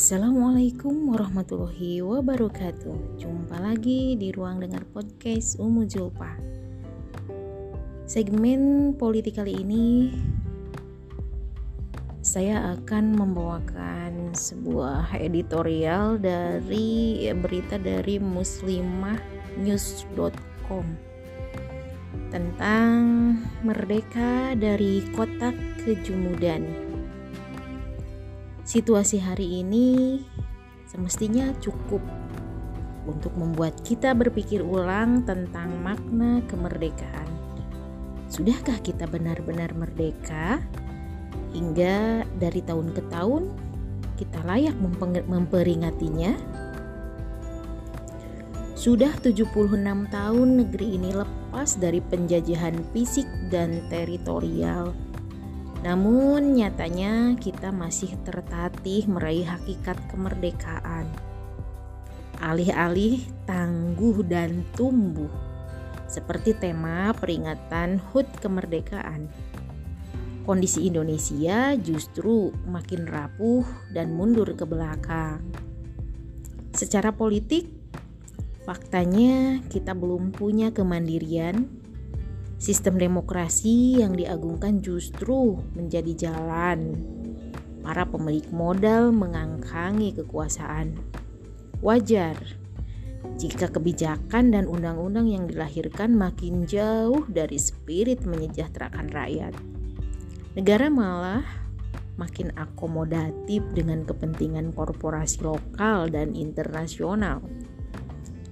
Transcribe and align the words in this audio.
Assalamualaikum 0.00 1.12
warahmatullahi 1.12 2.00
wabarakatuh. 2.00 3.20
Jumpa 3.20 3.60
lagi 3.60 4.16
di 4.16 4.32
ruang 4.32 4.56
dengar 4.56 4.80
podcast 4.96 5.60
Umu 5.60 5.84
Julpa. 5.84 6.40
Segmen 8.08 8.96
politik 8.96 9.36
kali 9.36 9.60
ini 9.60 10.16
Saya 12.24 12.80
akan 12.80 13.12
membawakan 13.12 14.32
sebuah 14.32 15.20
editorial 15.20 16.16
dari 16.16 17.20
berita 17.36 17.76
dari 17.76 18.16
muslimahnews.com 18.16 20.86
Tentang 22.32 22.96
merdeka 23.60 24.56
dari 24.56 25.04
kotak 25.12 25.84
kejumudan 25.84 26.89
Situasi 28.70 29.18
hari 29.18 29.66
ini 29.66 30.22
semestinya 30.86 31.50
cukup 31.58 31.98
untuk 33.02 33.34
membuat 33.34 33.74
kita 33.82 34.14
berpikir 34.14 34.62
ulang 34.62 35.26
tentang 35.26 35.74
makna 35.82 36.38
kemerdekaan. 36.46 37.26
Sudahkah 38.30 38.78
kita 38.78 39.10
benar-benar 39.10 39.74
merdeka 39.74 40.62
hingga 41.50 42.22
dari 42.38 42.62
tahun 42.62 42.94
ke 42.94 43.02
tahun 43.10 43.50
kita 44.14 44.38
layak 44.46 44.78
memperingatinya? 45.26 46.38
Sudah 48.78 49.10
76 49.18 49.50
tahun 50.14 50.48
negeri 50.62 50.94
ini 50.94 51.10
lepas 51.10 51.74
dari 51.74 51.98
penjajahan 51.98 52.78
fisik 52.94 53.26
dan 53.50 53.82
teritorial 53.90 55.09
namun 55.80 56.60
nyatanya 56.60 57.40
kita 57.40 57.72
masih 57.72 58.12
tertatih 58.20 59.08
meraih 59.08 59.48
hakikat 59.48 59.96
kemerdekaan. 60.12 61.08
Alih-alih 62.40 63.24
tangguh 63.48 64.24
dan 64.24 64.64
tumbuh 64.76 65.32
seperti 66.10 66.58
tema 66.58 67.14
peringatan 67.16 68.02
HUT 68.12 68.26
kemerdekaan. 68.42 69.30
Kondisi 70.44 70.90
Indonesia 70.90 71.78
justru 71.78 72.50
makin 72.66 73.06
rapuh 73.06 73.62
dan 73.94 74.10
mundur 74.10 74.50
ke 74.58 74.66
belakang. 74.66 75.38
Secara 76.74 77.14
politik, 77.14 77.70
faktanya 78.66 79.62
kita 79.70 79.94
belum 79.94 80.34
punya 80.34 80.74
kemandirian 80.74 81.79
Sistem 82.60 83.00
demokrasi 83.00 84.04
yang 84.04 84.12
diagungkan 84.12 84.84
justru 84.84 85.56
menjadi 85.72 86.28
jalan 86.28 87.00
para 87.80 88.04
pemilik 88.04 88.44
modal 88.52 89.16
mengangkangi 89.16 90.12
kekuasaan. 90.20 90.92
Wajar 91.80 92.36
jika 93.40 93.72
kebijakan 93.72 94.52
dan 94.52 94.68
undang-undang 94.68 95.32
yang 95.32 95.48
dilahirkan 95.48 96.12
makin 96.12 96.68
jauh 96.68 97.24
dari 97.32 97.56
spirit 97.56 98.28
menyejahterakan 98.28 99.08
rakyat. 99.08 99.56
Negara 100.52 100.92
malah 100.92 101.40
makin 102.20 102.52
akomodatif 102.60 103.64
dengan 103.72 104.04
kepentingan 104.04 104.76
korporasi 104.76 105.40
lokal 105.40 106.12
dan 106.12 106.36
internasional. 106.36 107.40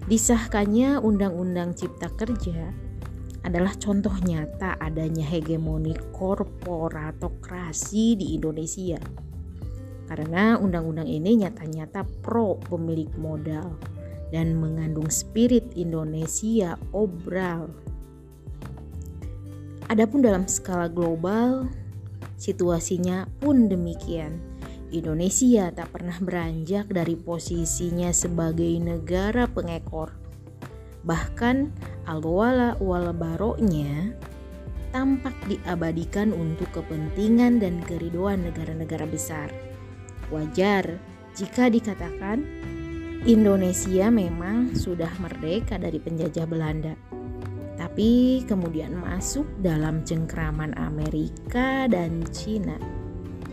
Disahkannya 0.08 0.96
Undang-Undang 0.96 1.76
Cipta 1.76 2.08
Kerja 2.16 2.87
adalah 3.46 3.74
contoh 3.78 4.14
nyata 4.22 4.78
adanya 4.82 5.26
hegemoni 5.26 5.94
korporatokrasi 6.14 8.18
di 8.18 8.34
Indonesia. 8.34 8.98
Karena 10.08 10.56
undang-undang 10.56 11.06
ini 11.06 11.44
nyata-nyata 11.44 12.02
pro 12.24 12.56
pemilik 12.58 13.12
modal 13.20 13.76
dan 14.32 14.56
mengandung 14.56 15.12
spirit 15.12 15.76
Indonesia 15.76 16.80
obral. 16.96 17.68
Adapun 19.88 20.20
dalam 20.20 20.44
skala 20.48 20.88
global, 20.88 21.68
situasinya 22.36 23.28
pun 23.40 23.68
demikian. 23.68 24.40
Indonesia 24.88 25.68
tak 25.72 25.92
pernah 25.92 26.16
beranjak 26.16 26.88
dari 26.88 27.12
posisinya 27.12 28.08
sebagai 28.08 28.72
negara 28.80 29.44
pengekor 29.44 30.28
Bahkan 31.08 31.56
al-wala 32.08 32.74
wal 32.80 33.12
baroknya 33.12 34.16
tampak 34.90 35.36
diabadikan 35.44 36.32
untuk 36.32 36.72
kepentingan 36.72 37.60
dan 37.60 37.84
keriduan 37.84 38.40
negara-negara 38.48 39.04
besar. 39.04 39.52
Wajar 40.32 40.96
jika 41.36 41.68
dikatakan 41.68 42.44
Indonesia 43.28 44.08
memang 44.08 44.72
sudah 44.72 45.12
merdeka 45.20 45.76
dari 45.76 46.00
penjajah 46.00 46.48
Belanda. 46.48 46.96
Tapi 47.78 48.42
kemudian 48.48 48.98
masuk 48.98 49.46
dalam 49.62 50.02
cengkraman 50.02 50.74
Amerika 50.74 51.86
dan 51.86 52.26
Cina. 52.34 52.74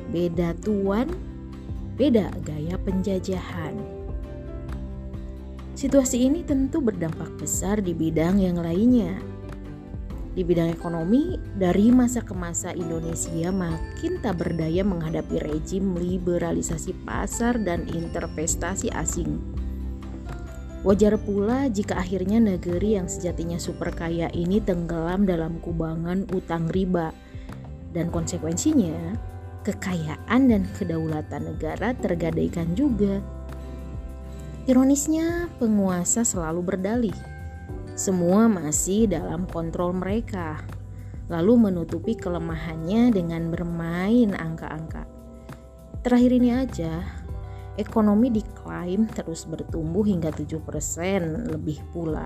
Beda 0.09 0.57
tuan, 0.65 1.13
beda 1.93 2.33
gaya 2.41 2.77
penjajahan. 2.81 3.94
Situasi 5.75 6.23
ini 6.23 6.39
tentu 6.47 6.79
berdampak 6.79 7.35
besar 7.35 7.83
di 7.83 7.91
bidang 7.91 8.39
yang 8.39 8.63
lainnya. 8.63 9.19
Di 10.31 10.43
bidang 10.43 10.71
ekonomi, 10.71 11.35
dari 11.55 11.91
masa 11.91 12.23
ke 12.23 12.31
masa 12.31 12.71
Indonesia 12.71 13.51
makin 13.51 14.23
tak 14.23 14.39
berdaya 14.39 14.87
menghadapi 14.87 15.35
rejim 15.43 15.99
liberalisasi 15.99 16.95
pasar 17.03 17.59
dan 17.59 17.87
intervestasi 17.91 18.87
asing. 18.95 19.35
Wajar 20.87 21.19
pula 21.19 21.67
jika 21.67 21.99
akhirnya 21.99 22.39
negeri 22.39 22.95
yang 22.95 23.11
sejatinya 23.11 23.59
super 23.59 23.91
kaya 23.91 24.31
ini 24.31 24.63
tenggelam 24.63 25.27
dalam 25.27 25.59
kubangan 25.59 26.23
utang 26.31 26.71
riba 26.71 27.11
dan 27.91 28.07
konsekuensinya 28.11 29.15
kekayaan 29.65 30.41
dan 30.45 30.63
kedaulatan 30.77 31.51
negara 31.51 31.97
tergadaikan 31.97 32.71
juga. 32.77 33.19
Ironisnya, 34.65 35.45
penguasa 35.61 36.25
selalu 36.25 36.73
berdalih. 36.73 37.17
Semua 37.93 38.49
masih 38.49 39.05
dalam 39.05 39.45
kontrol 39.45 39.93
mereka, 39.93 40.57
lalu 41.29 41.69
menutupi 41.69 42.17
kelemahannya 42.17 43.13
dengan 43.13 43.53
bermain 43.53 44.33
angka-angka. 44.33 45.05
Terakhir 46.01 46.31
ini 46.33 46.49
aja, 46.49 46.97
ekonomi 47.77 48.33
diklaim 48.33 49.05
terus 49.05 49.45
bertumbuh 49.45 50.01
hingga 50.01 50.33
7% 50.33 50.57
lebih 51.45 51.85
pula. 51.93 52.25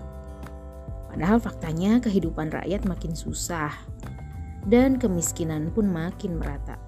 Padahal 1.11 1.43
faktanya 1.43 1.99
kehidupan 1.99 2.55
rakyat 2.55 2.87
makin 2.87 3.19
susah 3.19 3.75
dan 4.63 4.95
kemiskinan 4.95 5.75
pun 5.75 5.91
makin 5.91 6.39
merata. 6.39 6.79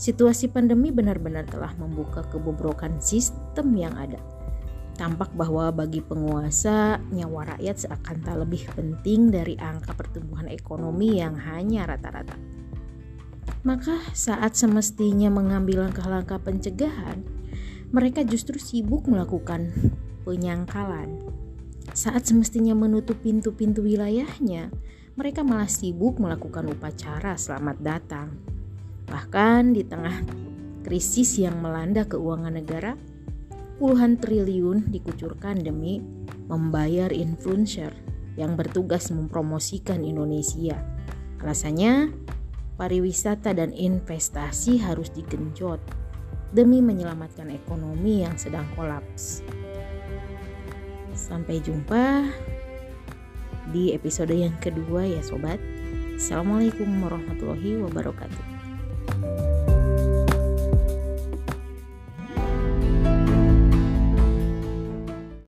Situasi 0.00 0.48
pandemi 0.48 0.88
benar-benar 0.88 1.44
telah 1.52 1.76
membuka 1.76 2.24
kebobrokan 2.32 2.96
sistem 3.04 3.76
yang 3.76 3.92
ada 4.00 4.16
Tampak 4.94 5.34
bahwa 5.34 5.74
bagi 5.74 5.98
penguasa, 5.98 7.02
nyawa 7.10 7.58
rakyat 7.58 7.76
seakan 7.82 8.22
tak 8.22 8.36
lebih 8.46 8.62
penting 8.78 9.34
dari 9.34 9.58
angka 9.58 9.90
pertumbuhan 9.90 10.46
ekonomi 10.46 11.18
yang 11.18 11.34
hanya 11.34 11.90
rata-rata. 11.90 12.38
Maka 13.66 13.98
saat 14.14 14.54
semestinya 14.54 15.34
mengambil 15.34 15.82
langkah-langkah 15.88 16.38
pencegahan, 16.38 17.26
mereka 17.90 18.22
justru 18.22 18.60
sibuk 18.62 19.10
melakukan 19.10 19.74
penyangkalan. 20.22 21.26
Saat 21.90 22.30
semestinya 22.30 22.78
menutup 22.78 23.18
pintu-pintu 23.18 23.82
wilayahnya, 23.82 24.70
mereka 25.14 25.42
malah 25.46 25.70
sibuk 25.70 26.22
melakukan 26.22 26.70
upacara 26.70 27.34
selamat 27.34 27.76
datang. 27.82 28.28
Bahkan 29.10 29.74
di 29.74 29.82
tengah 29.86 30.22
krisis 30.82 31.38
yang 31.38 31.58
melanda 31.62 32.02
keuangan 32.04 32.54
negara, 32.54 32.98
puluhan 33.78 34.18
triliun 34.18 34.90
dikucurkan 34.90 35.58
demi 35.62 35.98
membayar 36.46 37.10
influencer 37.10 37.90
yang 38.38 38.54
bertugas 38.54 39.10
mempromosikan 39.10 40.02
Indonesia. 40.02 40.78
Alasannya, 41.42 42.10
pariwisata 42.80 43.52
dan 43.52 43.70
investasi 43.70 44.80
harus 44.80 45.12
digenjot 45.12 45.78
demi 46.54 46.80
menyelamatkan 46.80 47.50
ekonomi 47.50 48.22
yang 48.24 48.38
sedang 48.38 48.64
kolaps. 48.78 49.42
Sampai 51.14 51.62
jumpa 51.62 52.26
di 53.70 53.94
episode 53.94 54.34
yang 54.34 54.54
kedua 54.58 55.06
ya 55.06 55.22
sobat. 55.22 55.58
Assalamualaikum 56.14 56.86
warahmatullahi 57.02 57.82
wabarakatuh. 57.82 58.63